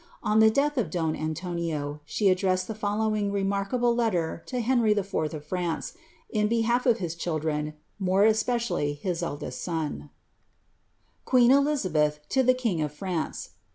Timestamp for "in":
6.31-6.47